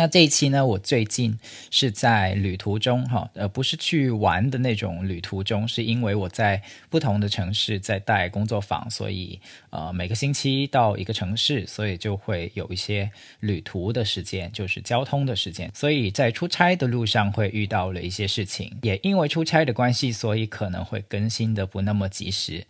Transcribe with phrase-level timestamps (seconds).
[0.00, 1.38] 那这一期呢，我最近
[1.70, 13.10] 是在旅途中哈，呃，不是去玩的那种旅途中，是因为我在不同的城市在带工作坊，所以呃每个星期到一个城市，所以就会有一些
[13.40, 22.64] 旅途的时间，就是交通的时间，所以在出差的路上会遇到了一些事情，也因为出差的关系，所以可能会更新的不那么及时。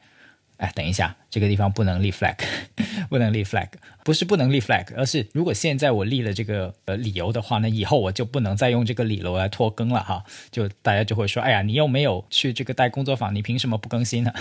[0.61, 2.37] 哎，等一下，这个地方不能立 flag，
[3.09, 3.67] 不能立 flag，
[4.05, 14.33] 不是不能立 flag，而是如果现在我立了这个呃理由的话，那以后我就不能再用这个理由来拖更了哈，就大家就会说，哎呀，你又没有去这个带工作坊，你凭什么不更新呢？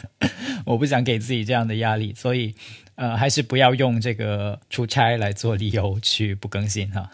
[0.66, 2.54] 我不想给自己这样的压力，所以
[2.96, 7.10] 呃，还是不要用这个出差来做理由去不更新哈，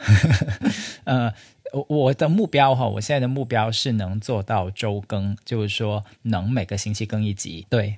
[1.04, 1.32] 呃。
[1.72, 7.96] 我我的目标哈，我现在的目标是能做到周更，就是说能每个星期更一集，对，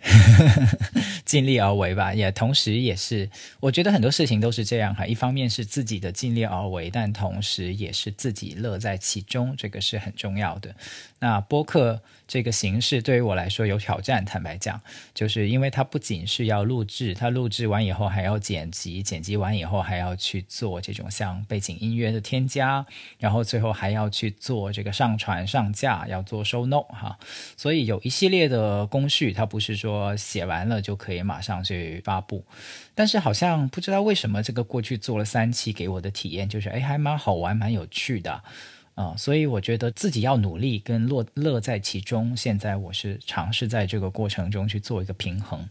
[1.24, 2.12] 尽力而为吧。
[2.12, 5.06] 也同时也是，我觉得很多事情都是这样哈。
[5.06, 10.74] 一方面是自己的尽力而为，但同时也是自己乐在其中，这个是很重要的。
[11.20, 14.80] 那播客这个形式对于我来说有挑战，坦白讲，
[15.14, 22.84] 就是因为它不仅是要录制，它录制完以后还要剪辑，剪辑完以后还要去做这种像背景音乐的添加，
[23.18, 27.18] 然后最后还要去做这个上传上架，要做收 note 哈，
[27.56, 32.44] 所以有一系列的工序，它不是说写完了就可以马上去发布。
[32.94, 38.42] 但是好像不知道为什么，这个过去做了三期给我的体验就是，哎，还蛮好玩，蛮有趣的。
[38.94, 42.36] 啊，所以我觉得自己要努力跟乐乐在其中。
[42.36, 45.66] 现在我是尝试在这个过程中去做一个平衡。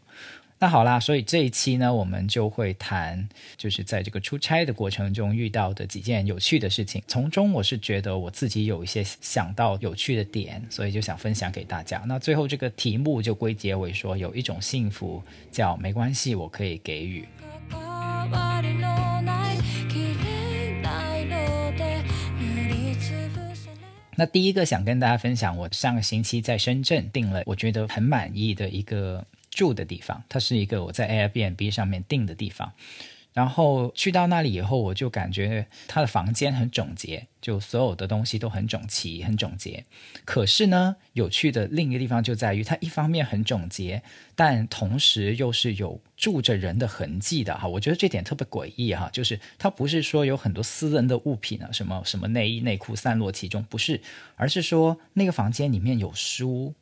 [0.63, 7.01] 那好啦，所以这一期呢，我们就会谈，就是在这个出差的过程中遇到的几件有趣的事情。
[7.07, 12.03] 从中我是觉得我自己有一些想到有趣的点，所以就想分享给大家。
[12.05, 17.27] 那最后这个题目就归结为说，有一种幸福叫没关系，我可以给予。
[24.15, 32.73] 那第一个想跟大家分享，我上个星期在深圳订了我觉得很满意的一个住的地方，它是一个我在 Airbnb 上面订的地方。
[33.33, 39.85] 然后去到那里以后，我就感觉他的房间很整洁，就所有的东西都很整齐、很整洁。
[40.25, 44.03] 可是呢，有趣的另一个地方就在于，它一方面很整洁，
[44.35, 47.65] 但同时又是有住着人的痕迹的哈。
[47.65, 54.01] 我觉得这点特别诡异哈，就是它不是说有很多私人的物品啊，什么什么内衣内裤散落其中，不是，
[54.35, 56.73] 而是说那个房间里面有书。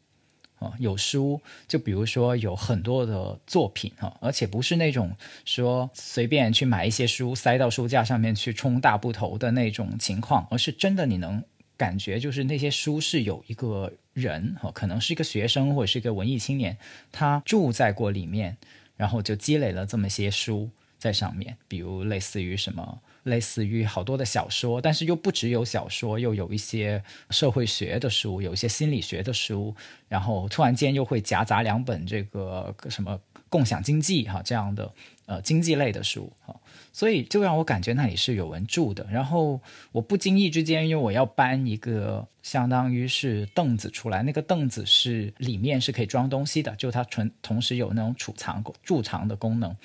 [0.60, 5.16] 啊，有书，就比如说有很多的作品哈，而且不是那种
[5.46, 11.42] 说随便去买一些书塞到书架上面去冲大部头的那种情况，而是真的你能
[11.78, 16.78] 感觉就是那些书是有一个人哈，可能是一个学生或者是一个文艺青年，
[17.12, 18.58] 他住在过里面，
[18.98, 23.00] 然后就积累了这么些书在上面，比如类似于什么。
[23.24, 29.76] 类似于好多的小说，但是又不只有小说，又有一些社会学的书，有一些心理学的书，
[30.08, 33.20] 然后突然间又会夹杂两本这个什么
[33.50, 34.92] 共享经济哈这样的
[35.26, 36.56] 呃经济类的书哈，
[36.94, 39.06] 所以就让我感觉那里是有人住的。
[39.12, 39.60] 然后
[39.92, 49.76] 我不经意之间，因为我要搬一个相当于是凳子出来，那个凳子是里面是可以装东西的，就它存同时有那种储藏贮藏的功能。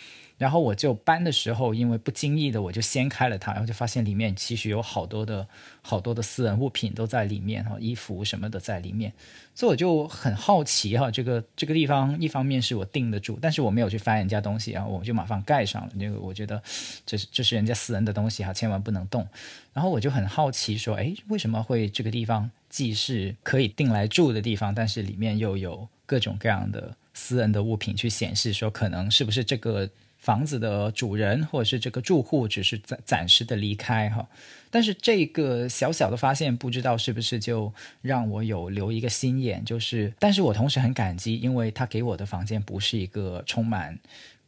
[0.44, 5.49] 然后我就搬的时候，因为不经意的我就掀开了它，然后就发现里面其实有好多的
[5.81, 9.10] 好多的私人物品都在里面哈，衣服什么的在里面，
[9.55, 16.62] 所以我就很好奇哈，这个这个地方一方面是我定得住，但是我没有去翻人家东西，然后我就马上盖上了，那个我觉得
[17.06, 19.26] 这是这是人家私人的东西哈，千万不能动。
[19.72, 29.88] 然后我就很好奇说，哎，为什么会这个地方既是可以定来住的地方，但是里面又有各种各样的私人的物品去显示说，可能是不是这个。
[30.25, 34.26] 房子的主人或者是这个住户只是暂暂时的离开哈，
[34.71, 43.99] 但是这个小小的发现不知道是不是就让我有留一个心眼，就是，但是我同时很感激，因为他给我的房间不是一个充满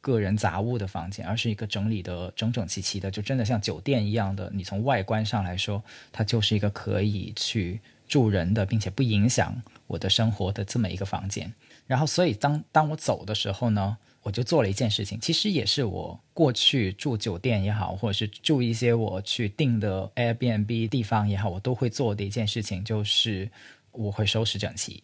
[0.01, 4.51] 个人杂物的房间，而是一个整理的整整齐齐的，就真的像酒店一样的。
[4.55, 9.55] 你从外观上来说，它就是一个可以去住人的，并且不影响
[9.87, 11.53] 我的生活的这么一个房间。
[11.87, 13.99] 然后，所以当当我走的时候呢？
[14.27, 23.49] 我就做了一件事情，其实也是我过去住酒店也好，或者是住一些我去订的 Airbnb 地方也好，我都会做的一件事情，就是
[23.93, 25.01] 我会收拾整齐。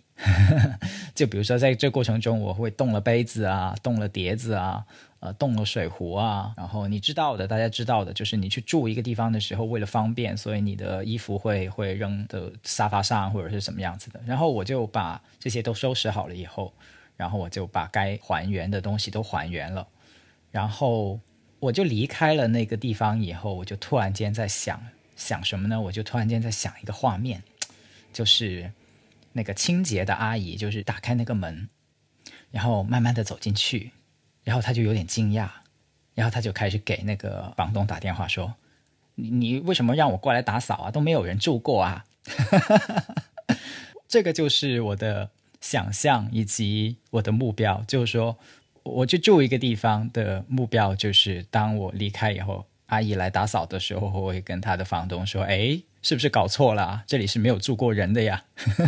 [1.14, 4.84] 就比如说在这过程中，我会动了杯子啊，动了碟子啊，
[5.20, 6.52] 呃，动了水壶啊。
[6.56, 14.20] 然后你知道的，大家知道的，就是你去住一个地方的时候，为了方便，所以你的衣服会会扔的沙发上或者是什么样子的。
[14.26, 16.74] 然后我就把这些都收拾好了以后，
[17.22, 19.86] 然后我就把该还原的东西都还原了。
[20.50, 21.20] 然后
[21.60, 24.82] 我就离开了那个地方以后，我就突然间在想
[25.16, 25.80] 想什么呢？
[25.80, 27.42] 我就突然间在想一个画面，
[28.12, 28.72] 就是。
[29.34, 31.66] 那个清洁的阿姨就是打开那个门，
[32.50, 33.90] 然后慢慢的走进去，
[34.44, 35.48] 然后他就有点惊讶，
[36.14, 38.54] 然后他就开始给那个房东打电话说
[39.16, 40.90] ：“你你为什么让我过来打扫啊？
[40.90, 42.04] 都没有人住过啊！”
[44.06, 45.30] 这个就是我的
[45.62, 48.36] 想象以及我的目标，就是说
[48.82, 57.04] 我去住一个地方的目标，就是当我离开以后，阿姨来打扫的时候，我会跟她的房东说：“哎。”是不是搞错了？
[57.06, 58.42] 这里是没有住过人的呀。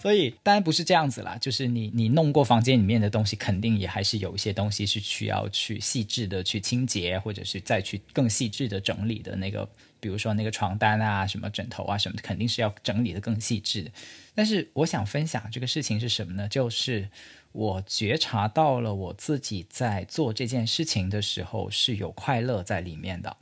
[0.00, 9.68] 所以当然不是这样子啦，就是你你弄过房间里面的东西，肯定也还是有一些东西是需要去细致的去清洁，或者是再去更细致的整理的那个，
[10.00, 13.92] 比如说那个床单啊、什么枕头啊什么的，肯定是要整理的更细致。
[14.34, 16.48] 但是我想分享这个事情是什么呢？
[16.48, 17.10] 就是。
[17.52, 23.36] 我觉察到了我自己在做这件事情的时候是有快乐在里面的，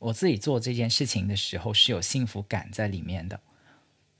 [0.00, 3.38] 我自己做这件事情的时候是有幸福感在里面的。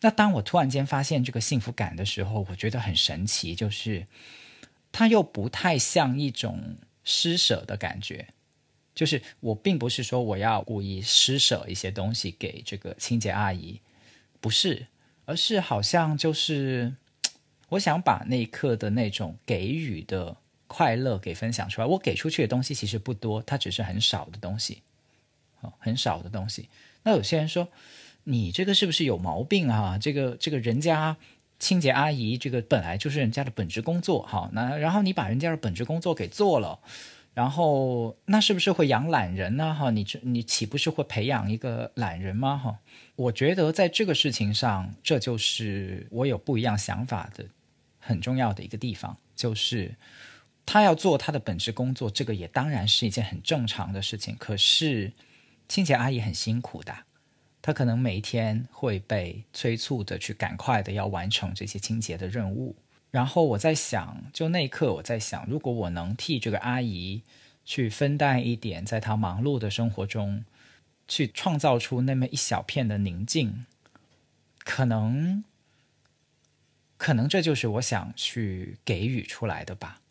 [0.03, 4.07] 那当我突然间发现这个幸福感的时候，我觉得很神奇，就是
[4.93, 8.29] 它又不太像一种施舍的感觉，
[9.01, 13.81] 就是我并不是说我要故意施舍一些东西给这个清洁阿姨，
[14.41, 14.87] 不是，
[15.25, 16.93] 而是好像就是。
[17.71, 20.37] 我想把那一刻的那种给予的
[20.67, 21.87] 快乐给分享出来。
[21.87, 24.83] 我给出去的东西其实不多，它只是很少的东西，
[25.61, 26.69] 哦，很少的东西。
[27.05, 27.69] 那有些人说，
[28.25, 29.97] 你这个是不是有毛病啊？
[29.97, 31.17] 这个这个人家
[31.61, 36.81] 清洁阿姨，这个本来就是人家的本职工作，哈，那然后你把人家的本职工作给做了，
[37.41, 39.75] 然后那是不是会养懒人呢？
[39.75, 42.59] 哈，你这你岂不是会培养一个懒人吗？
[42.59, 42.79] 哈，
[43.17, 47.47] 我觉得在这个事情上，这就是我有不一样想法的。
[47.99, 49.95] 很重要的一个地方就是，
[50.67, 54.37] 他要做他的本职工作，这个也当然是一件很正常的事情。
[54.39, 55.11] 可是，
[55.67, 56.95] 清洁阿姨很辛苦的，
[57.63, 62.77] 她可能每一天会被催促的去赶快的要完成这些清洁的任务。
[63.11, 67.23] 然后我在想，就那一刻我在想，如果我能替这个阿姨
[67.65, 70.45] 去分担一点，在她忙碌的生活中，
[71.07, 73.67] 去创造出那么一小片的宁静，
[74.65, 75.45] 可能。
[77.03, 80.03] 可能这就是我想去给予出来的吧，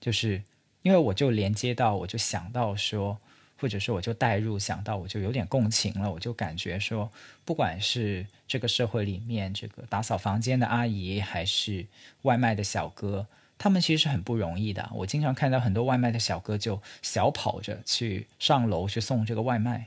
[0.00, 0.42] 就是
[0.80, 3.20] 因为我就连接到，我就想到说，
[3.64, 7.10] 或者说我就带入想到，我就有点共情了，我就感觉说，
[7.46, 11.86] 不管是这个社会里面这个打扫房间的阿姨，还是
[12.22, 13.26] 外卖的小哥，
[13.56, 14.86] 他们其实是很不容易的。
[14.92, 19.86] 我经常看到很多外卖的小哥就小跑着去上楼去送这个外卖，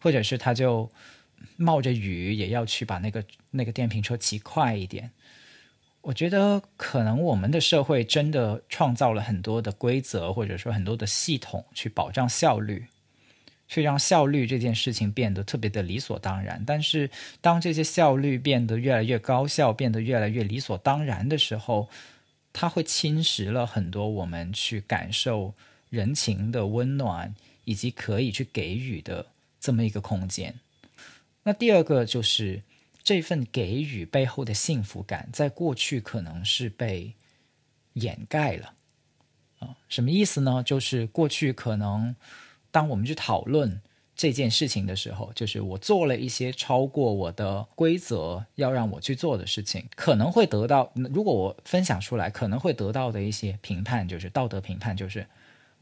[0.00, 0.88] 或者是他就
[1.56, 5.10] 冒着雨也要去把那个那个电瓶车骑快一点。
[6.02, 12.86] 我觉得可能我们的社会真的创造了很多的规则，或者说很多的系统去保障效率，
[13.68, 16.62] 去让效率这件事情变得特别的理所当然。
[16.66, 17.10] 但是
[17.40, 21.88] 当这些效率变得越来越高效，变得越来越理所当然的时候，
[22.52, 25.54] 它会侵蚀了很多我们去感受
[25.90, 29.26] 人情的温暖，以及可以去给予的
[29.60, 30.54] 这么一个空间。
[31.42, 32.62] 那第二个就是。
[33.06, 37.12] 这份给予背后的幸福感，在过去可能是被
[37.92, 38.74] 掩盖了
[39.60, 39.76] 啊？
[39.88, 40.60] 什么意思呢？
[40.66, 42.16] 就是过去可能，
[42.76, 43.80] 当我们去讨论
[44.14, 55.26] 这件事情的时候，就是我做了一些超过我的规则要让我去做的事情，可能会得到，如果我分享出来，可能会得到的一些评判，就是道德评判，就是，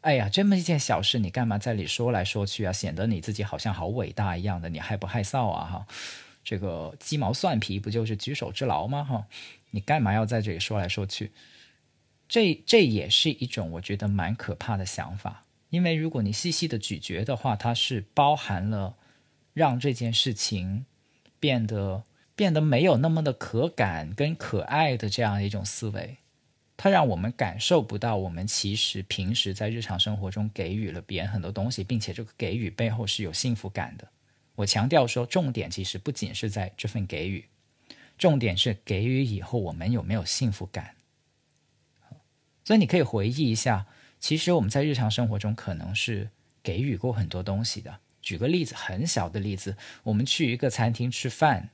[0.03, 2.73] 哎呀，这么一件小事，你干嘛在里说来说去啊？
[2.73, 5.65] 显得你自己好像好伟大一样的，你害不害臊啊？
[5.65, 5.87] 哈。
[6.45, 9.03] 这个鸡毛蒜皮不就是举手之劳吗？
[9.03, 9.27] 哈，
[9.73, 11.33] 你干嘛要在这里说来说去？
[12.29, 15.44] 这这也是一种我觉得蛮可怕的想法，
[15.75, 18.97] 因为如果你细细的咀嚼的话，它是包含了
[19.53, 20.87] 让这件事情
[21.41, 22.05] 变得
[22.37, 26.19] 变得没有那么的可感跟可爱的这样一种思维，
[26.77, 34.07] 它让我们感受不到我们其实平时在日常生活中给予了别人很多东西，并且这个给予背后是有幸福感的。
[34.55, 37.45] 我强调说，重点其实不仅是在这份给予，
[38.17, 40.95] 重点是给予以后我们有没有幸福感。
[42.65, 43.87] 所以你可以回忆一下，
[44.25, 46.31] 其实我们在日常生活中可能是
[46.63, 51.69] 给予过很多东西的，举个例子，很小的例子，我们去一个餐厅吃饭，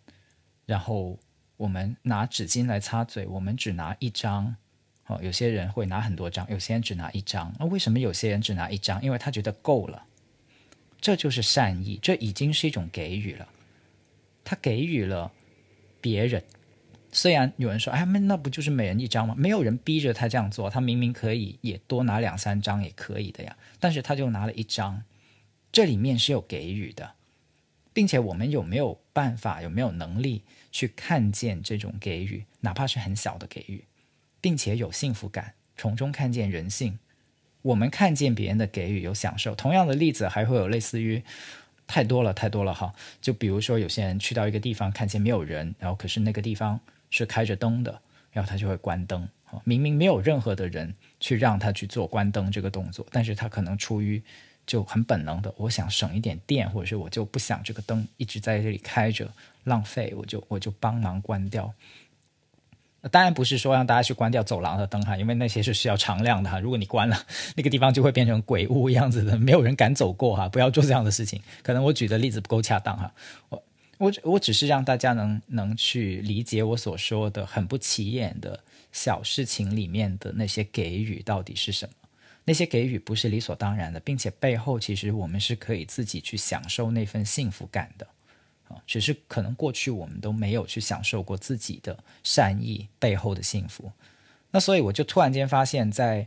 [0.66, 1.16] 然后
[1.56, 4.56] 我们拿纸巾来擦嘴，我们只拿一张。
[5.06, 7.54] 哦，有些人会拿很多张，有些人只拿一张。
[7.56, 9.00] 那为什么有些人只拿一张？
[9.00, 10.04] 因为他觉得够了。
[11.00, 13.48] 这就是善意，这已经是一种给予了。
[14.42, 15.30] 他给予了
[16.00, 16.42] 别人。
[17.12, 23.56] 虽然有人说：“哎，那那不就是每人一张吗？”没有人逼着他这样做，他明明可以也多拿两三张也可以的呀。
[23.78, 25.02] 但是他就拿了一张，
[25.72, 27.12] 这里面是有给予的，
[27.92, 33.84] 并且我们有没有办法，有没有能力去看见这种给予，哪怕是很小的给予？
[34.40, 36.98] 并且有幸福感，从中看见人性。
[37.62, 39.54] 我们看见别人的给予有享受。
[39.54, 41.22] 同样的例子还会有类似于
[41.86, 42.94] 太多了，太多了哈。
[43.20, 48.00] 就比如说有些人去到一个地方，看见没有人，然后可是那个地方是开着灯的，
[48.32, 49.28] 然后他就会关灯。
[49.64, 54.22] 明明没有任何的人去让他去做关灯这个动作，但是他可能出于
[54.64, 59.28] 就很本能的，我想省一点电，或者是我就不想这个灯一直在这里开着
[59.64, 61.74] 浪费，我就我就帮忙关掉。
[63.10, 66.60] 当然不是说让大家去关掉走廊的灯哈，因为那些是需要常亮的哈。
[66.60, 67.16] 如果你关了，
[67.56, 70.48] 那个地方就会变成鬼屋样子的，没有人敢走过哈。
[70.48, 71.42] 不要做这样的事情。
[71.62, 73.12] 可能我举的例子不够恰当哈。
[73.48, 73.60] 我
[74.00, 78.58] 我我只是让大家能能去理解我所说的很不起眼的
[78.92, 81.92] 小事情里面的那些给予到底是什么。
[82.46, 88.06] 那些给予不是理所当然的，并且背后其实我们是可以自己去享受那份幸福感的。
[88.86, 93.92] 只是可能过去我们都没有去享受过自己的善意背后的幸福，
[94.52, 96.26] 那所以我就突然间发现，在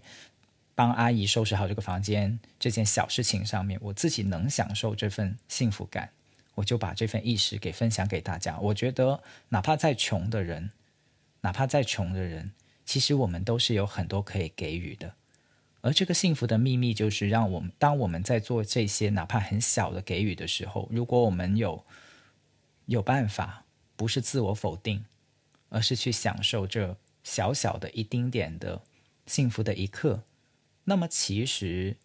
[0.75, 6.10] 帮阿姨收拾好这个房间这件小事情上面，我自己能享受这份幸福感，
[6.56, 8.60] 我就把这份意识给分享给大家。
[8.60, 10.72] 我觉得，哪怕再穷的人，
[11.42, 12.52] 哪怕再穷的人，
[12.86, 15.16] 其实我们都是有很多可以给予的。
[15.82, 21.86] 而这个幸福的秘密，就是让我们当我们在做这些哪怕很小的给予的时候，如果我们有
[22.86, 25.04] 有办法，不是自我否定，
[25.68, 28.82] 而是去享受这小小的一丁点的
[29.26, 30.24] 幸福的一刻。
[30.86, 31.98] 那么，其实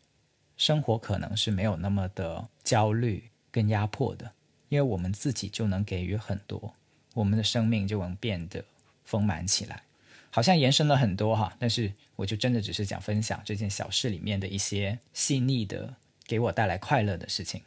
[0.57, 4.33] 生活可能是没有那么的焦虑跟压迫的，
[4.69, 6.75] 因为我们自己就能给予很多，
[7.15, 8.65] 我们的生命就能变得
[9.05, 9.83] 丰满起来。
[10.31, 15.95] 好像延伸了很多哈，但是我就真的只是想分享这件小事里面的一些细腻的，
[16.27, 17.63] 给我带来快乐的事情。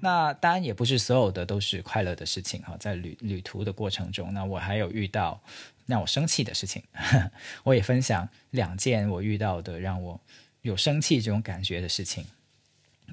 [0.00, 5.40] 那当然也不是所有的都是快乐的事情哈，在旅旅途的过程中，那我还有遇到
[5.86, 6.82] 让我生气的事情，
[7.64, 10.20] 我也分享两件我遇到的让我
[10.66, 12.26] 有生气这种感觉的事情。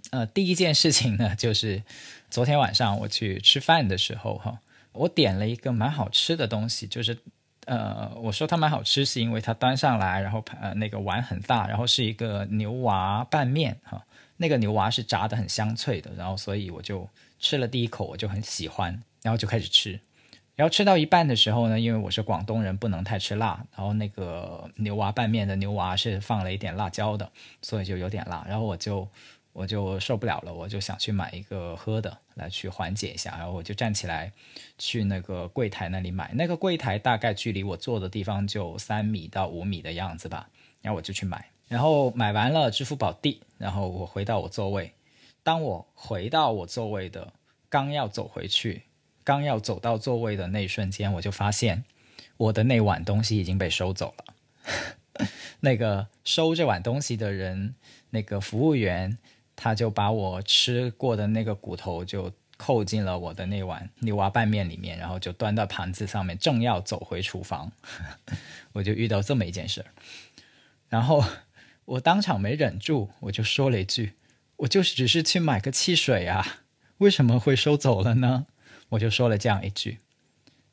[0.10, 1.83] 呃，第一件事情呢，就是
[2.29, 4.60] 昨天晚上我去吃饭的时候哈，
[4.91, 7.17] 我点了一个蛮好吃的东西，就是
[7.65, 14.03] 呃，我说它蛮好吃是因为它端上来，然后呃那个碗很大，然后是一个牛娃拌面哈。
[14.38, 17.07] 那个牛蛙是炸的很香脆的，然后所以我就
[17.39, 20.00] 吃了第一口，我就很喜欢，然后就开始吃，
[20.55, 27.31] 然后吃到一半的时候呢，因为我是广东人，不能太吃辣，然后那个牛蛙拌面的牛蛙是放了一点辣椒的，
[27.62, 29.07] 所以就有点辣，然后我就
[29.51, 34.31] 我就受不了了，我就想去买一个喝的来去缓解一下，然后我就站起来
[34.77, 40.50] 去那个柜台那里买，那个柜台大概距离我坐的地方就三米到五米的样子吧，
[40.81, 41.50] 然后我就去买。
[41.67, 44.93] 然后买完了，支付宝地，然后我回到我座位。
[45.41, 47.33] 当我回到我座位的，
[47.69, 48.83] 刚要走回去，
[49.24, 51.84] 刚要走到座位的那一瞬间，我就发现
[52.38, 55.27] 我的那碗东西已经被收走了。
[55.62, 57.75] 那个收这碗东西的人，
[58.10, 59.18] 那个服务员，
[59.56, 67.72] 他就把我吃过的那个骨头就扣进了我的那碗牛蛙拌面里面，然后就端到盘子上面，正要走回厨房，
[68.74, 69.88] 我就遇到这么一件事儿，
[70.89, 71.24] 然后。
[71.86, 74.13] 我当场没忍住，我就说了一句
[74.56, 76.60] ：“我就是只是去买个汽水啊，
[77.00, 78.46] 为什么会收走了呢？”
[78.90, 80.00] 我就说了这样一句，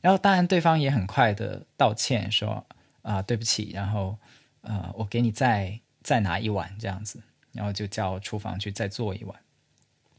[0.00, 2.66] 然后当然对方也很快的道歉说
[3.02, 4.16] ：“啊，对不起。”然后
[4.62, 9.38] 呃，我给你再再拿一碗这样子，然后就叫厨房去再做一碗，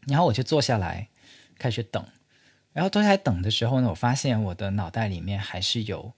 [0.07, 1.07] 然后我就坐下来
[1.57, 2.05] 开始等，
[2.73, 6.13] 然后坐下来等的时候呢，我发现我的脑袋里面还是有。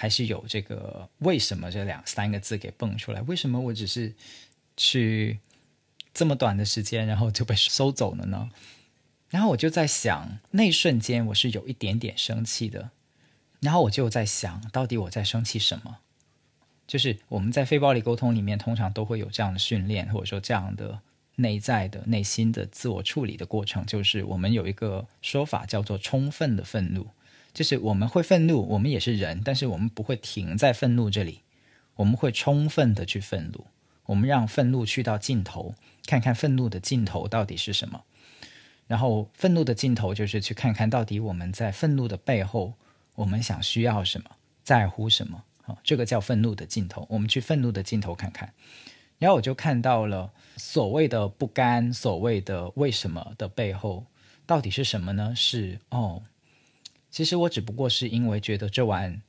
[0.00, 3.20] 还是有这个为什么这两三个字给蹦出来？
[3.22, 4.14] 为什么我只是
[4.76, 5.40] 去
[6.14, 8.48] 这么短的时间，然后就被收走了呢？
[9.30, 12.90] 然后我就在想，那一瞬间我是有一点点生气的。
[13.60, 15.98] 然后我就在想，到底我在生气什么？
[16.86, 21.00] 就是我们在非暴力沟通里面，通常都会有这样的训练，或者说这样的
[21.36, 27.08] 内在的内心的自我处理的过程，就是我们有一个说法叫做充分的愤怒。
[27.52, 31.40] 就是我们会愤怒，我们也是人，但是我们不会停在愤怒这里，
[31.96, 33.66] 我们会充分的去愤怒，
[34.06, 35.74] 我们让愤怒去到尽头，
[36.06, 38.04] 看看愤怒的尽头到底是什么。
[38.88, 42.74] 然后，愤怒的尽头就是去看看到底我们在愤怒的背后，
[43.14, 44.28] 我们想需要什么，
[44.64, 45.44] 在乎什么。
[45.66, 47.06] 啊，这个叫愤怒的尽头。
[47.10, 48.52] 我们去愤怒的尽头看看。
[49.18, 54.06] 然后我就看到了所谓的不甘，所谓的为什么的背后，
[54.46, 55.34] 到底是什么呢？
[55.36, 56.22] 是哦，
[57.10, 59.20] 其实我只不过是因为觉得这碗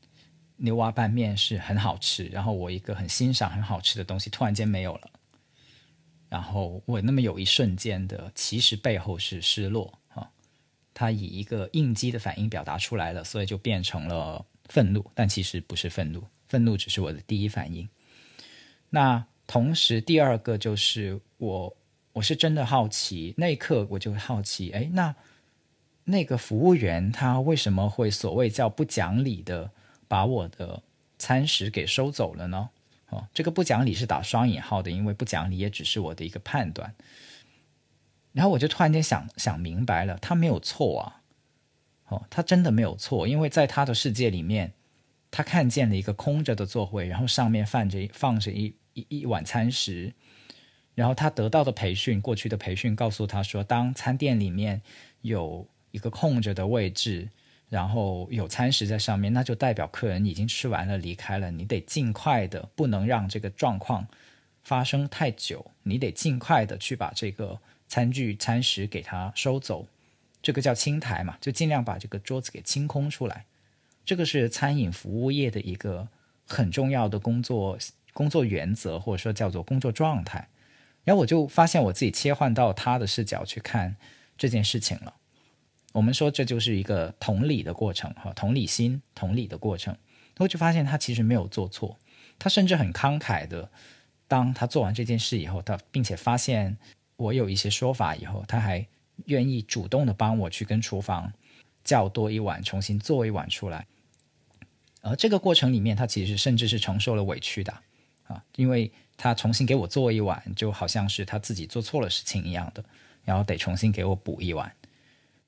[0.56, 5.10] 牛蛙拌面是很好吃，然后我一个很欣赏很好吃的东西突然间没有了。
[6.30, 10.30] 然后我那么有一瞬间的，其实背后是失落啊，
[10.94, 17.90] 他以一个应激的反应表达出来了，所以就变成了愤怒，但其实不是愤怒，愤怒只是我的第一反应。
[18.92, 21.76] 那同时，第二个就是我，
[22.14, 25.16] 我是真的好奇，那一刻我就好奇，哎，那
[26.04, 29.72] 那个服务员他为什么会所谓叫不讲理的
[30.08, 30.84] 把我的
[31.18, 32.70] 餐食给收走了呢？
[33.10, 36.94] 哦，这个不讲理是打双引号的，因为不讲理也只是我的一个判断。
[38.32, 41.22] 然后我就突然间想想明白了，他没有错啊，
[42.10, 44.74] 哦，他真的没有错，因为在他的世界里面，
[45.32, 50.14] 他看见了一个空着的座位，然后上面放着放着一一一碗餐食，
[50.94, 54.84] 然后他得到的培训，过去的培训告诉他说，当餐店里面
[55.22, 57.30] 有一个空着的位置。
[57.70, 61.52] 然后有餐食在上面，那就代表客人已经吃完了离开了。
[61.52, 64.08] 你得尽快的，不能让这个状况
[64.64, 65.72] 发生太久。
[65.84, 69.88] 你得尽快的去把这个餐具、餐食给它收走。
[70.42, 73.46] 这个叫清台嘛，就尽量把这个桌子给清空出来。
[74.04, 76.08] 这个是餐饮服务业的一个
[76.48, 77.78] 很重要的工作
[78.14, 80.48] 工作原则，或者说叫做工作状态。
[81.04, 83.96] 然后我就发现我自己切换到他的视角去看
[84.38, 85.14] 这件事情了。
[85.92, 89.96] 我们说这就是一个同理的过程，哈，同理心、同理的过程。
[90.38, 91.98] 我就发现他其实没有做错，
[92.38, 93.70] 他甚至很慷慨的，
[94.28, 96.78] 当他做完这件事以后，他并且发现
[97.18, 98.88] 我有一些说法以后，他还
[99.26, 101.34] 愿意主动的帮我去跟厨房
[101.84, 103.86] 叫多一碗，重新做一碗出来。
[105.02, 107.74] 而这个过程里面，他其实甚至是承受了委屈的
[108.28, 112.82] 啊，因为他重新给我做一碗，就好像是他自己做错了事情一样的，
[113.26, 114.74] 然后得重新给我补一碗。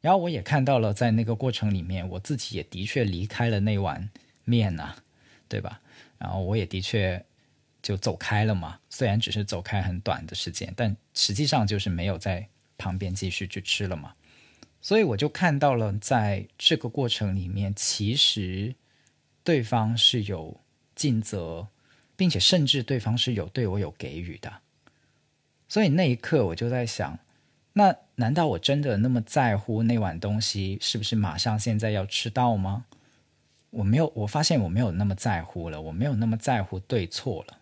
[0.01, 4.09] 然后我也看到了，在那个过程里面，我自己也的确离开了那碗
[4.43, 4.95] 面呐，
[5.47, 5.79] 对吧？
[6.17, 7.23] 然后我也的确
[7.83, 12.47] 就走开了嘛，虽然只是走开很短的时间，但实际上就是没有在
[12.79, 14.13] 旁边继续去吃了嘛。
[14.81, 18.73] 所以我就看到了，在这个过程里面，其实
[19.43, 20.59] 对方是有
[20.95, 21.67] 尽责，
[22.15, 24.51] 并且甚至对方是有对我有给予的。
[25.69, 27.19] 所以那一刻，我就在想。
[27.73, 32.85] 那难道我真的那么在乎那碗东西是不是马上现在要吃到吗？
[33.69, 37.59] 我没有，我发现我没有那么在乎了，我没有那么在乎对错了。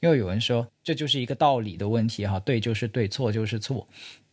[0.00, 3.86] 又有人说这就是一个道理的问题哈，对就是对，错就是错，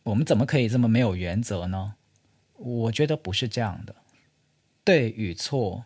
[0.04, 1.96] 我们怎么可以这么没有原则呢？
[2.56, 3.94] 我觉得不是这样的，
[4.82, 5.84] 对与错，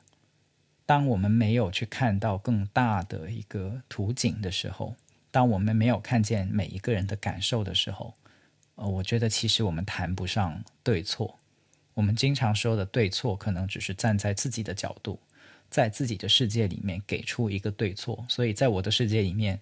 [0.87, 4.95] 当我们没有去看到更大的一个图景的时候，
[5.33, 8.15] 当我们没有看见每一个人的感受的时候。
[8.77, 11.39] 呃，我觉得其实我们谈不上对错，
[11.95, 15.21] 我们经常说的对错，可能只是站在自己的角度，
[15.69, 18.25] 在自己的世界里面给出一个对错。
[18.29, 19.61] 所以在我的世界里面，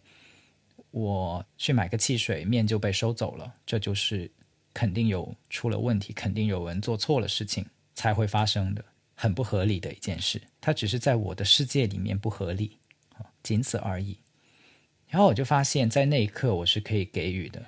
[0.93, 4.31] 我去买个汽水，面就被收走了，这就是
[4.73, 8.85] 肯定有出了问题，肯定有人做错了事情才会发生的，
[9.17, 10.41] 很不合理的一件事。
[10.61, 12.79] 它只是在我的世界里面不合理，
[13.43, 14.17] 仅此而已。
[15.09, 17.61] 然后我就发现，在那一刻我是可以给予的。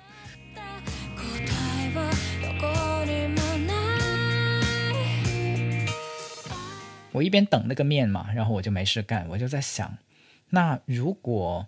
[7.13, 9.97] 我一边等那个面嘛，然后我就没事干，我就在想，
[10.49, 11.67] 那如果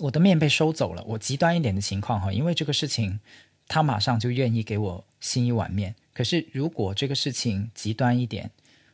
[0.00, 3.20] 我的面被收走了，我极端一点的情况哈，因为这个事情，
[3.66, 5.94] 他马上就愿意给我新一碗面。
[6.12, 8.50] 可是如果这个事情极端一点，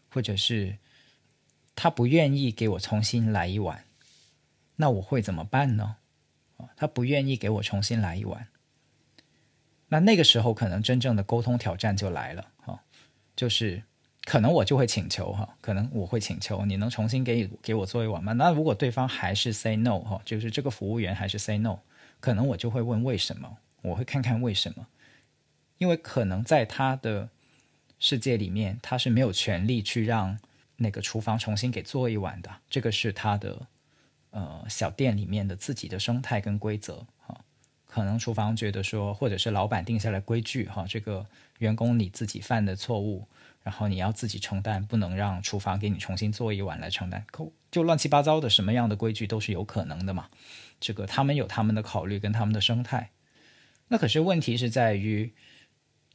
[0.09, 0.79] 或者是
[1.75, 3.85] 他不愿意给我重新来一碗，
[4.77, 5.97] 那我会怎么办呢？
[6.77, 8.47] 他不愿意给我重新来一碗，
[9.89, 12.83] 那那个时候可能真正的沟通挑战就来了哈，
[13.35, 13.83] 就是。
[14.31, 18.33] 可能我就会请求哈，可能我会请求你能重新给给我做一碗吗？
[18.35, 21.81] 那如果对方还是 say no 哈，就是这个服务员还是 say no，
[22.21, 24.87] 可能我就会问为什么，我会看看为什么，
[25.79, 27.29] 因为可能在他的
[27.99, 30.39] 世界里面，他是没有权利去让
[30.77, 33.67] 那个厨房重新给做一碗的，这个是他的
[34.31, 37.37] 呃小店里面的自己的生态跟规则哈。
[37.85, 41.27] 可能厨房觉得说，或者是老板定下来规矩哈，这个
[41.59, 43.27] 员工你自己犯的错误，
[43.63, 47.25] 然后你要自己承担，不能让厨房给你重新做一碗来承担，
[47.71, 50.29] 就乱七八糟的什么样的规矩都是有可能的嘛。
[50.81, 53.11] 这个他们有他们的考虑跟他们的生态，
[53.89, 55.33] 那可是问题是在于，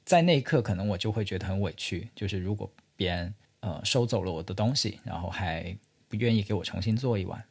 [0.03, 5.77] 在那一刻可能我就会觉得很委屈，就是如果别人呃收走了我的东西，然后还
[6.09, 7.43] 不愿意给我重新做一碗，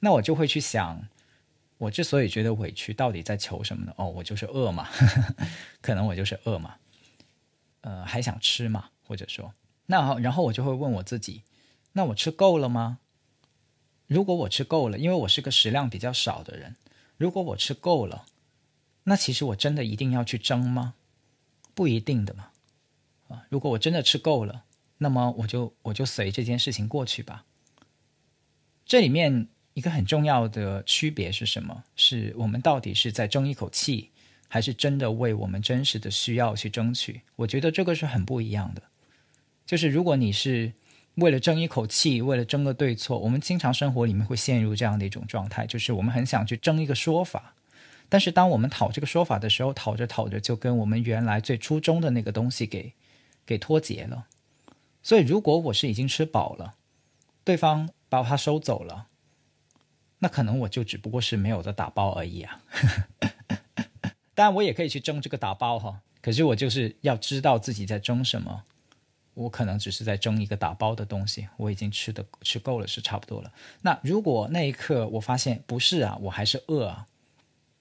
[0.00, 1.06] 那我就会去想。
[1.78, 3.92] 我之所以觉得委屈，到底在求什么呢？
[3.96, 4.88] 哦，我就是饿嘛，
[5.82, 6.76] 可能我就是饿嘛，
[7.80, 9.52] 呃，还想吃嘛，或者说，
[9.88, 11.42] 那好，然后我就会问我自己，
[11.92, 13.00] 那我吃够了吗？
[14.06, 16.76] 如果我吃够了，因为我是个食量比较少的人，
[17.18, 18.24] 如果我吃够了，
[19.04, 20.94] 那其实我真的一定要去争吗？
[21.74, 22.48] 不一定的嘛，
[23.28, 24.64] 啊，如果我真的吃够了，
[24.96, 27.44] 那么我就我就随这件事情过去吧。
[28.86, 29.48] 这里面。
[29.74, 31.82] 一个很重要的区别是什么？
[31.96, 34.10] 是我们到底是在争一口气，
[34.46, 37.22] 还是真的为我们真实的需要去争取？
[37.36, 38.82] 我觉得这个是很不一样的。
[39.66, 40.72] 就是如果你是
[41.16, 47.54] 为了争一口气，为了争个对错，我们经常生活里面会陷入这样的一种状态，就是我们很想去争一个说法，
[48.08, 52.92] 但是当我们讨这个说法的时候，讨着讨着就跟我们原来最初衷的那个东西给
[53.44, 54.26] 给脱节了。
[55.02, 56.74] 所以，如果我是已经吃饱了，
[57.44, 59.08] 对方把它收走了。
[60.20, 62.60] 那可能我就只不过是没有的打包而已啊，
[64.34, 68.62] 当然我也可以去争这个打包哈，可是我就是要知道自己在争什么，
[69.34, 73.52] 我可能只是在争一个打包的东西，我已经吃的吃够了是差不多了。
[73.80, 77.06] 那如果那一刻我发现不是啊，我还是饿啊，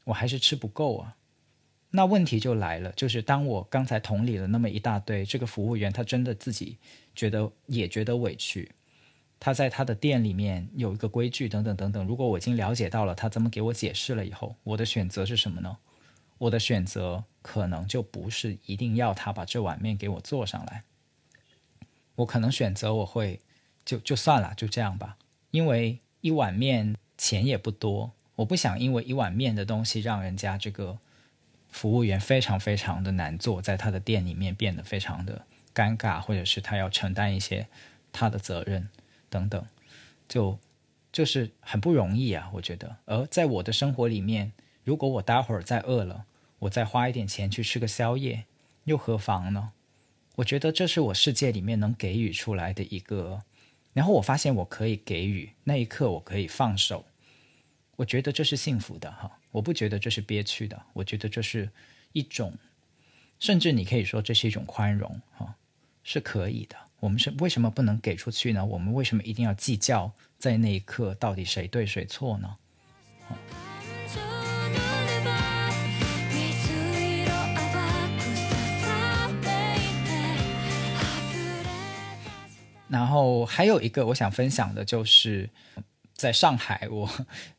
[0.06, 1.16] 我还是吃不够啊，
[1.92, 6.78] 那问题就来了，就是当我刚才同理了那么一大堆，这个服务员他真的自己
[7.14, 8.72] 觉得也觉得委屈。
[9.44, 12.06] 他在他的店里面有一个规矩，等等等等。
[12.06, 15.78] 如果我已经了解到了他怎么给我解释了以后，我的选择是什么呢？
[16.38, 20.84] 我的选择可能就不是一定要他把这碗面给我做上来。
[22.16, 23.40] 我可能选择我会
[23.86, 25.18] 就就算了，就这样吧。
[25.52, 30.98] 因为一碗面钱也不多，我不想因为一碗面的东西让人家这个
[31.70, 37.68] 服务员非常非常的难做，在他的店里面变得非常的尴尬，或者是他要承担一些
[38.12, 38.90] 他的责任。
[39.30, 39.66] 等等，
[40.28, 40.60] 就
[41.10, 42.98] 就是很不容易啊，我觉得。
[43.06, 44.52] 而在我的生活里面，
[44.84, 46.26] 如果我待会儿再饿了，
[46.60, 48.44] 我再花一点钱去吃个宵夜，
[48.84, 49.72] 又何妨呢？
[50.42, 53.44] 我觉得这是我世界里面能给予出来的一个。
[53.94, 57.06] 然后我发现我可以给予，那一刻我可以放手，
[57.96, 59.40] 我觉得这是幸福的哈。
[59.52, 61.70] 我不觉得这是憋屈的，我觉得这是
[62.14, 62.58] 一种，
[63.38, 65.56] 甚至你可以说这是一种宽容哈，
[66.04, 66.76] 是可以的。
[67.00, 68.66] 我们是为什么不能给出去呢？
[68.66, 72.58] 我们为什么一定要计较在那一刻到底谁对谁错呢？
[82.92, 85.50] 然后还有一个我想分享的就是，
[86.14, 87.10] 在上海，我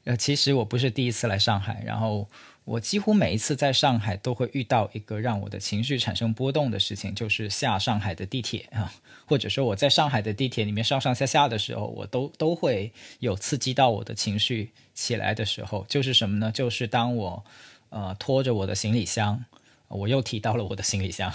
[0.05, 2.29] 呃其实我不是第一次来上海，然后。
[2.65, 8.95] 我几乎每一次在上海都会遇到一个让我的情绪产生波动的事情，就是下上海的地铁啊，
[9.27, 16.53] 或者说我在上海的地铁里面上上下下的时候，我都都会有刺激到我的情绪起来的时候，就是什么呢？
[16.53, 17.45] 就是当我
[17.89, 19.45] 呃拖着我的行李箱，
[19.93, 21.33] 我又提到了我的行李箱，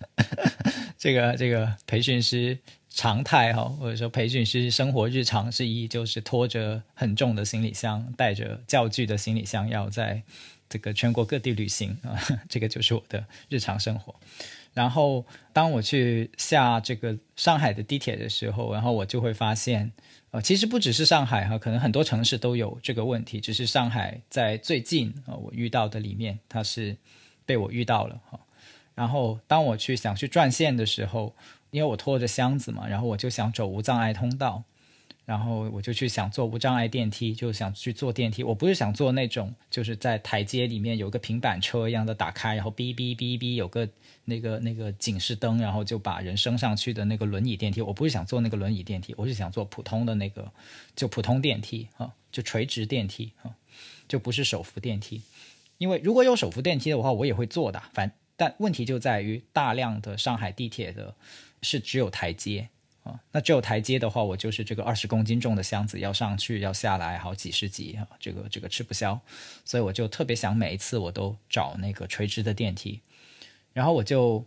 [0.98, 2.58] 这个这个培训师。
[2.92, 10.20] 常态哈，或者说培训师生活日常之一，就是拖着很重的行李箱，带着教具的行李箱，要在
[10.68, 12.18] 这个全国各地旅行啊，
[12.50, 14.12] 这个就是我的日常生活。
[14.74, 19.92] 然后当我去下这个上海的地铁的时候，然后我就会发现，
[20.32, 26.96] 呃，其实不只是上海哈，可能很多城市都有这个问题，只是上海在最近啊，我遇到的里面，它是
[27.50, 28.38] 被我遇到了哈。
[28.94, 31.34] 然后当我去想去转线的时候。
[31.72, 34.64] 因为我拖着箱子嘛，然后我就想走无障碍通道，
[35.24, 38.42] 然后我就去想坐无障碍电梯，就想去坐电梯。
[38.42, 43.88] 我不是想坐那种就是在台阶里面有个平板车一样的打开，然后哔哔哔哔有个
[44.24, 47.80] 那个那个警示灯，然后就把人升上去的那个轮椅电梯。
[47.80, 50.50] 我不是想坐那个轮椅电梯，我是想坐普通的那个
[50.96, 53.54] 就普通电梯啊，就垂直电梯啊，
[54.08, 55.22] 就不是手扶电梯。
[55.80, 57.82] 因为如果有手扶电梯的话，我也会坐的。
[57.92, 61.16] 反但问题就在于大量的上海地铁的。
[61.62, 62.66] 是只有台阶
[63.02, 69.20] 啊，那只有台阶的话，我就是这个二十公斤重的箱子要上去要下来，好几十级啊，这个这个吃不消，
[69.62, 73.02] 所以我就特别想每一次我都找那个垂直的电梯，
[73.74, 74.42] 然后我就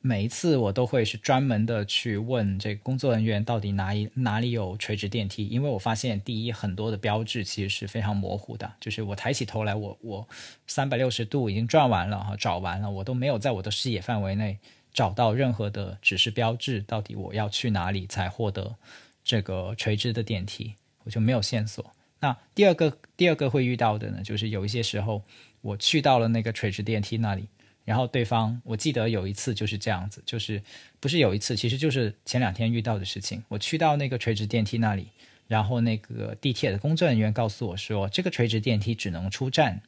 [0.00, 10.28] 每一次我都会是专门的去问这工作人员到底哪里哪里有垂直电梯，因为我发现第一很多的标志其实是非常模糊的，就是我抬起头来，我我
[10.68, 14.58] 三百六十度已经转完了哈，找完了，我都没有在我的视野范围内
[14.94, 18.76] 找到任何的指示标志，到底我要去哪里才获得
[19.24, 21.84] 这个垂直的电梯，我就没有线索。
[22.20, 25.24] 那第二个第二个会遇到的呢，就是有一些时候
[25.60, 27.48] 我去到了那个垂直电梯那里。
[27.88, 30.62] 然后对方，我记得有一次就是这样子，就是
[31.00, 33.42] 不是有一次，其实就是前两天遇到的事情。
[33.48, 35.08] 我去到那个垂直电梯那里，
[35.46, 39.80] 然后那个地铁的工作人员告诉我说，这个垂直电梯只能出站。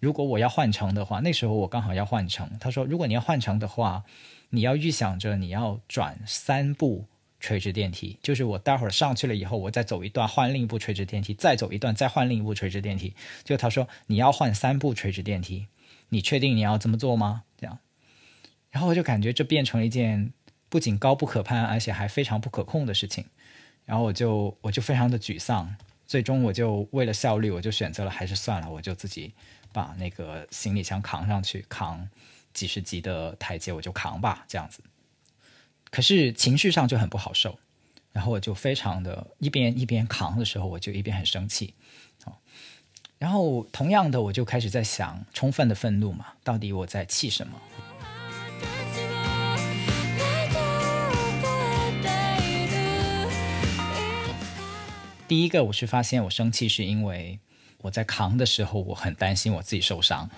[0.00, 2.50] 如果我要换乘的话，那时候我刚好要换乘。
[2.58, 4.02] 他说，如果你要换乘的话，
[4.50, 7.04] 你要预想着你要转三部
[7.38, 13.14] 垂直电梯，就是我待会儿上去了以后，我再走一段换另一部垂直电梯，再走一段再换另一部垂直电梯。
[13.44, 15.68] 就他说你要换三部垂直电梯。
[16.08, 17.44] 你确定你要这么做吗？
[17.56, 17.78] 这样，
[18.70, 20.32] 然后我就感觉这变成了一件
[20.68, 23.24] 不仅高不可攀，而且还非常不可控的事情。
[23.84, 25.74] 然后我就我就非常的沮丧。
[26.06, 29.32] 最终我就为了效率，我就选择了还是算了，我就自己
[29.72, 32.08] 把那个行李箱扛上去，扛
[32.52, 34.82] 几十级的台阶，我就扛吧，这样子。
[35.90, 37.58] 可是情绪上就很不好受。
[38.12, 41.74] 然后我就非常的一边一边扛的时候，我就一边很生气。
[43.18, 47.60] 然后，同样的，我就开始在想，充分的愤怒嘛，到底我在气什么？
[55.26, 57.38] 第一个，我是发现我生气是因为
[57.78, 60.28] 我在扛的时候，我很担心我自己受伤，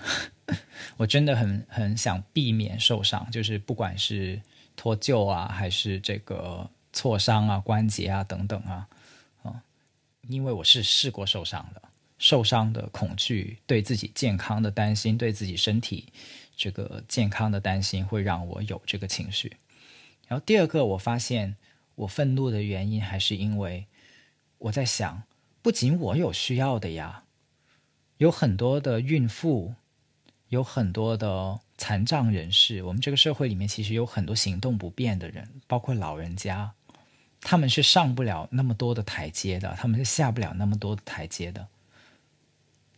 [0.95, 4.41] 我真的很很想避免受伤，就是不管是
[4.77, 8.87] 脱臼啊，还是这个挫伤啊、关节啊等等啊，
[9.43, 9.61] 啊，
[10.29, 11.81] 因为我是试过受伤的。
[12.17, 16.07] 受伤的恐惧，对自己健康的担心，对自己身体
[16.55, 19.57] 这个健康的担心，会让我有这个情绪。
[20.27, 21.55] 然后第二个，我发现
[21.95, 23.85] 我愤怒的原因，还是因为
[24.57, 25.23] 我在想，
[25.61, 27.23] 不仅我有需要的呀，
[28.17, 29.75] 有很多的孕妇，
[30.49, 36.73] 有很多的残障人士，我们这个社会里面其实有很多行动不便的人，包括老人家，
[37.41, 41.67] 他们是上不了那么多的台阶的，他们是下不了那么多的台阶的。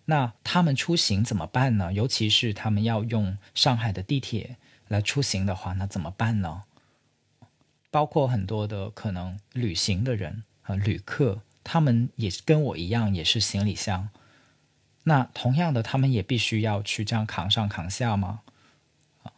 [0.09, 1.93] 那他们出行怎么办呢？
[1.93, 6.63] 尤其是他们要用上海的地铁来出行的话，那怎么办呢？
[7.91, 14.09] 包括很多的可能旅行的人和旅客，他们也跟我一样，也是行李箱。
[15.03, 18.41] 那同样的，他们也必须要去这样扛上扛下吗？
[19.21, 19.31] 啊，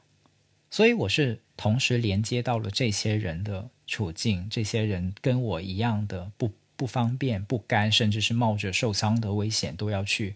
[0.70, 6.54] 所以我是同时连接到了这些人的处境，这些人跟我一样的不。
[6.82, 10.36] 不方便、不甘，甚至是冒着受伤的危险都要去，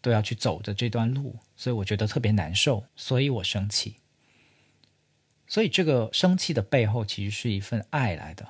[0.00, 3.94] 都要去走的这段路，所以我觉得特别难受，所以我生气。
[5.46, 8.48] 所以这个生气的背后，其实是一份爱来的。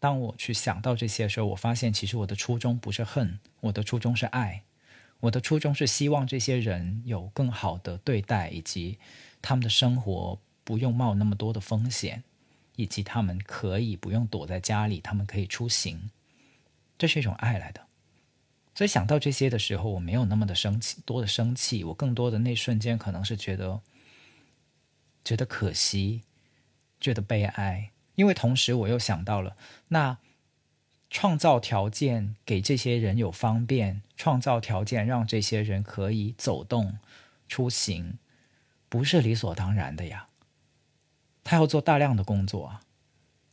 [0.00, 4.62] 当我去想到这些的时候，我发现其实我的初衷不是恨，我的初衷是爱，
[5.20, 8.98] 我的初衷是希望这些人有更好的对待，以及
[9.42, 12.22] 他们的生活不用冒那么多的风险，
[12.76, 16.10] 以及他们可以不用躲在家里，他们可以出行。
[17.02, 17.84] 这是一种爱来的，
[18.76, 21.82] 所以想到这些的时候，我没有那么的生气，多的生气。
[21.82, 23.80] 我更多的那瞬间，可能是觉得
[25.24, 26.22] 觉得可惜，
[27.00, 27.90] 觉得悲哀。
[28.14, 29.56] 因为同时我又想到了，
[29.88, 30.18] 那
[31.10, 37.00] 创造条件给这些人有方便，创造条件让这些人可以走动、
[37.48, 38.16] 出行，
[38.88, 40.28] 不是理所当然的呀。
[41.42, 42.81] 他要做大量的工作啊。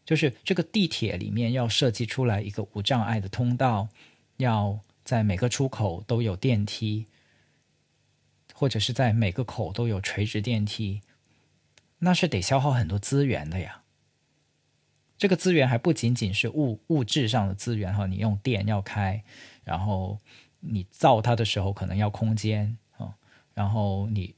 [0.10, 3.90] 就是这个地铁里面要设计出来一个无障碍的通道，
[4.38, 7.06] 要在每个出口都有电梯，
[8.56, 11.04] 或者是在每个口都有垂直电梯，
[12.00, 13.84] 那是得消耗很多资源的呀。
[15.16, 19.24] 这个资源还不仅仅是物物质上的资源哈，你用电要开，
[19.64, 20.18] 然后
[20.62, 23.14] 你造它的时候可能要空间啊，
[23.54, 24.34] 然后你。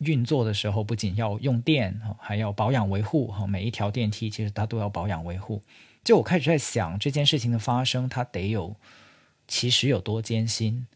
[0.00, 3.46] 运作的时候不仅要用电还要保养维护哈。
[3.46, 5.62] 每一条电梯其实它都要保养维护。
[6.02, 8.74] 就我开始在想这件事情的发生，它得有
[9.48, 10.86] 其实有多艰辛，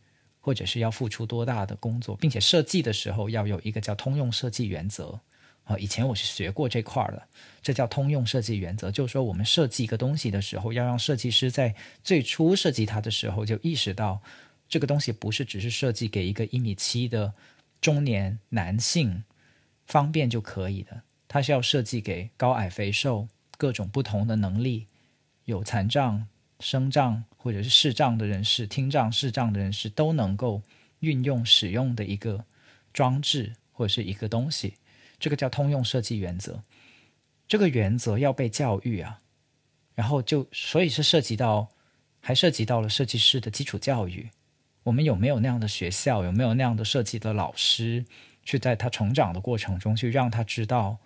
[0.41, 5.19] 或者是要付出多大的工作，并且设计的时候要有一个叫通用设计原则
[5.65, 5.79] 啊。
[5.79, 7.23] 以前我是学过这块的，
[7.63, 14.21] 这叫通用设计原则，就是说我们设计一个东西的时候，要让设计师在最初设计它的时候就意识到，
[14.69, 17.33] 这个东西不是只是设计给一个一米七的。
[17.81, 19.25] 中年男性
[19.87, 24.87] 方便就可以的，它是要设计给高矮肥瘦各种不同的能力，
[25.45, 26.27] 有残障、
[26.61, 30.63] 生障或者是视障的人士、听障、视障的人士都能够
[31.01, 32.45] 运用使用的一个
[32.93, 34.75] 装置或者是一个东西，
[35.19, 36.63] 这个叫通用设计原则。
[37.47, 39.21] 这个原则要被教育啊，
[39.95, 41.69] 然后就所以是涉及到，
[42.21, 44.29] 还涉及到了设计师的基础教育。
[44.85, 46.25] 我们有没有那样的学校？
[46.25, 48.05] 有没有那样的设计的老师，
[48.43, 50.99] 去在他成长的过程中，去让他知道，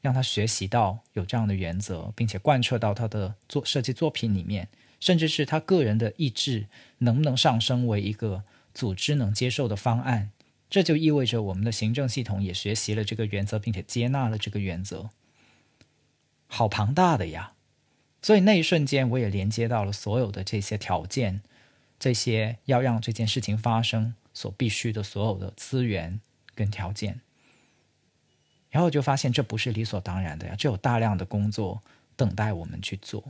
[0.00, 6.66] 让他学习到有这样的原则，并且贯彻到他的作设计作品里面，甚至是他个人的意志
[6.98, 8.42] 能不能上升为一个
[8.74, 10.32] 组织能接受的方案？
[10.68, 15.10] 这就意味着我们的行政系统也学习了这个原则，并且接纳了这个原则。
[16.48, 17.52] 好庞大的呀！
[18.20, 21.42] 所以那一瞬间，我也连接到了所有的这些条件。
[21.98, 26.20] 这些要让这件事情发生所必须的所有的资源
[26.54, 27.20] 跟条件，
[28.70, 31.82] 然后就发现这不是理所当然的呀，这有大量的工作
[32.16, 33.24] 等待我们去做。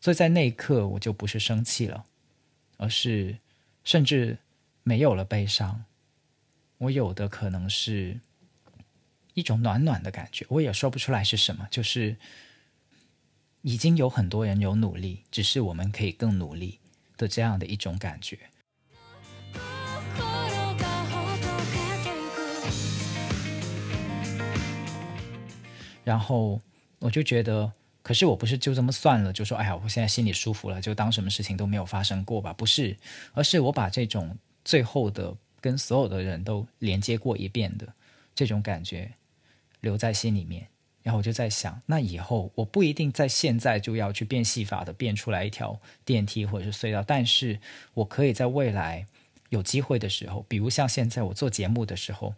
[0.00, 2.04] 所以在那一刻，我就不是生气了，
[2.76, 3.38] 而是
[3.82, 4.38] 甚至
[4.82, 5.84] 没有了悲伤。
[6.78, 8.20] 我有的可能是
[9.32, 12.16] 一种暖暖的感觉，我也说不出来是什么，就是
[13.62, 16.78] 已经有很多人有努力，只是我们可以更努力。
[17.16, 18.38] 的这样的一种感觉，
[26.04, 26.60] 然后
[26.98, 32.52] 我就觉得，可是我不是就这么算了，就说哎呀，我现在心里舒服了，就当什么事情都没有发生过吧？
[32.52, 32.96] 不是，
[33.32, 37.92] 而是我把这种最后的跟所有的人都连接过一遍的
[38.34, 39.10] 这种感觉
[39.80, 40.68] 留在心里面。
[41.06, 47.60] 然后我就在想，那以后我不一定在现在就要去变戏法的变出来一条电梯或者是隧道，但是
[47.94, 49.06] 我可以在未来
[49.50, 52.34] 有机会的时候，比如像现在我做节目的时候，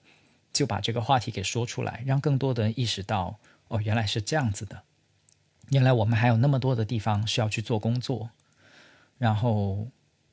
[0.52, 4.83] 就把这个话题给说出来，让更多的人意识到，哦，原来是这样子的，
[5.70, 8.28] 原来我们还有那么多的地方需要去做工作，
[9.16, 9.88] 然后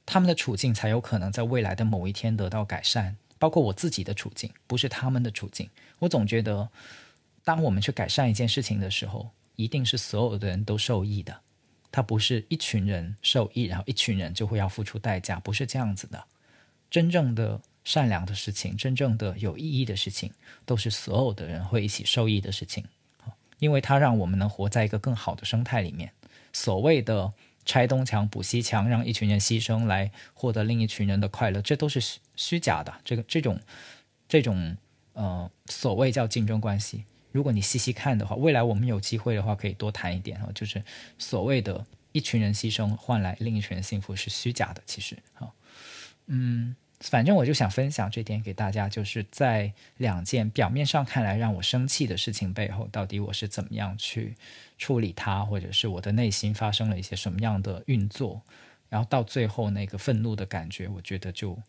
[0.06, 5.70] 他们的处境才有可能在未来的某一天得到改善，包括我自己的处境，不是他们的处境，
[6.00, 6.68] 我总觉得。
[7.46, 11.40] 当我们去改善一件事情的时候，一定是所有的人都受益的。
[11.92, 16.26] 它不是一群人受益，然后一群人就会要付出代价，不是这样子的。
[16.92, 20.32] 真正的善良的事情，真正的有意义的事情，
[20.66, 22.84] 都是所有的人会一起受益的事情。
[23.60, 26.12] 因为它让我们能活在一个更好的生态里面。
[26.52, 27.32] 所谓的
[27.64, 32.94] 拆东墙补西墙，让一群人牺牲来获得另一群人的快乐，这都是虚虚假的。
[33.06, 33.60] 这个这种
[34.28, 34.76] 这种
[35.14, 37.06] 呃，所谓叫竞争关系。
[37.36, 40.50] 如果你细细看的话，未来我们有机会的话，可以多谈一点哈。
[40.56, 40.82] 就是
[41.18, 45.52] 所谓的一群人牺牲换来另一群人幸福是虚假的，其实哈，
[46.28, 54.34] 嗯，反正我就想分享这点给大家，就是在两件表面上看来让我生气的事情背后，到底我是怎么样去
[54.78, 58.42] 处理它，或者是我的内心发生了一些什么样的运作，
[58.88, 61.60] 然后到最后那个愤怒的感觉，我觉得就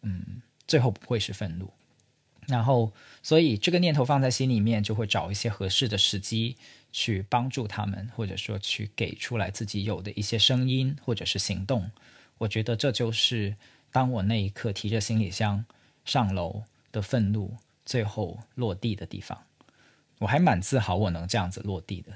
[0.00, 1.70] 嗯，最后不会是愤怒。
[2.48, 6.56] 然后，所以这个念头放在心里面，就会找一些合适的时机
[6.90, 11.90] 去帮助他们，或者说去给出来自己有的一些声音或者是行动。
[12.38, 13.54] 我觉得这就是
[13.92, 15.64] 当我那一刻提着行李箱
[16.04, 19.40] 上楼的愤怒最后落地的地方。
[20.18, 22.12] 我还蛮自豪我能这样子落地的。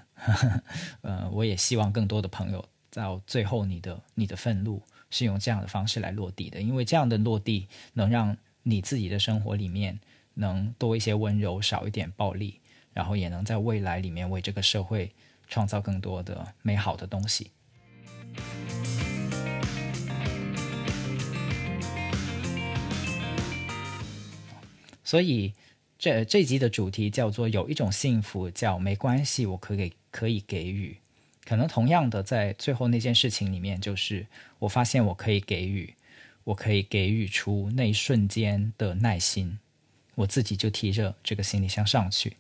[1.02, 10.00] 呃，我也希望更多的朋友到最后，你的你的愤怒是用这样的方式来落地的，因为这样的落地能让你自己的生活里面。
[10.38, 12.60] 能多一些温柔，少一点暴力，
[12.92, 15.10] 然后也能在未来里面为这个社会
[15.48, 17.50] 创造更多的美好的东西。
[25.02, 25.52] 所以
[25.98, 30.98] 这这集的主题叫做“有一种幸福叫没关系，我可以可以给予”。
[31.46, 34.26] 可能同样的，在最后那件事情里面，就是
[34.58, 35.94] 我发现我可以给予，
[36.42, 39.60] 我可以给予出那一瞬间的耐心。
[40.16, 42.36] 我自己就提着这个行李箱上去，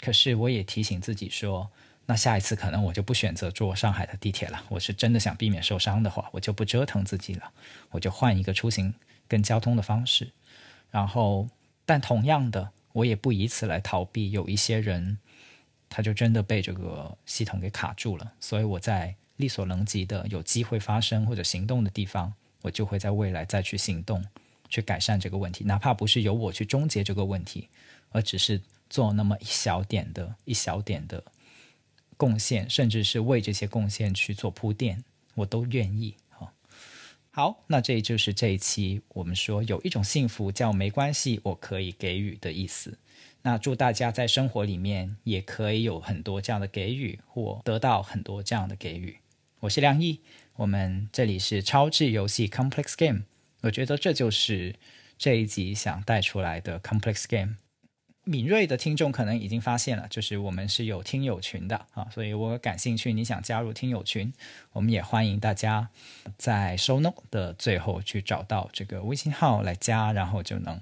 [0.00, 1.70] 可是我也提醒自己说，
[2.06, 4.64] 那下一次可能我就不选择坐上海的地铁了。
[4.70, 7.52] 我是真的想避免受伤的话，我就不折腾自己了，
[7.90, 8.94] 我就换一个出行
[9.28, 10.30] 跟交通的方式。
[10.90, 11.48] 然后，
[11.84, 14.30] 但同样的，我也不以此来逃避。
[14.30, 15.18] 有一些人，
[15.88, 24.24] 他就真的被这个系统给卡住了，所以我在力所能及的有机会发生或者行动的地方，我就会在未来再去行动。
[24.68, 27.68] 去改善这个问题，哪怕不是由我去终结这个问题，
[28.10, 31.22] 而只是做那么一小点的一小点的
[32.16, 35.02] 贡献，甚至是为这些贡献去做铺垫，
[35.34, 36.14] 我都愿意。
[36.30, 36.52] 好，
[37.30, 42.98] 好，那这就是这一期我们说有一种幸福叫没关系，我可以给予的意思。
[43.42, 49.18] 那祝大家在生活里面也可以有很多这样的给予，或得到很多这样的给予。
[49.60, 50.20] 我是梁毅，
[50.56, 53.22] 我们这里是超智游戏 Complex Game。
[53.66, 54.74] 我觉得这就是
[55.18, 57.56] 这一集想带出来的 complex game。
[58.22, 64.32] 敏锐的听众可能已经发现了，就是我们是有听友群的啊，所以我感兴趣，你想加入听友群，
[64.72, 65.88] 我们也欢迎大家
[66.36, 70.80] 在 show note 的最后去找到这个微信号来加，然后就能，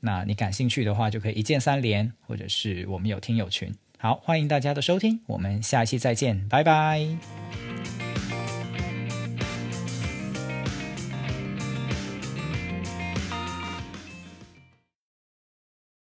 [0.00, 3.74] 那你感兴趣的话就可以一键三连，或者是我们有听友群。
[3.98, 7.75] 好，欢迎大家的收听，我们下一期再见，拜拜。